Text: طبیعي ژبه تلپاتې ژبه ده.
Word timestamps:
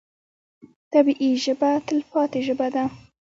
طبیعي 0.93 1.29
ژبه 1.43 1.69
تلپاتې 1.87 2.39
ژبه 2.47 2.67
ده. 2.73 2.83